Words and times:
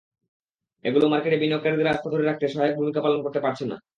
এগুলো 0.85 1.05
মার্কেটে 1.07 1.37
বিনিয়োগকারীদের 1.41 1.91
আস্থা 1.93 2.07
ধরে 2.13 2.23
রাখতে 2.25 2.45
সহায়ক 2.47 2.75
ভূমিকা 2.79 2.99
পালন 3.01 3.19
করতে 3.23 3.39
পারছে 3.45 3.63
না। 3.65 3.77